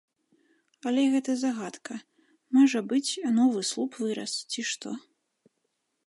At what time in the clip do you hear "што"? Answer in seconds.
4.71-4.89